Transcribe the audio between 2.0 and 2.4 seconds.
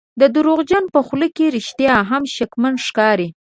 هم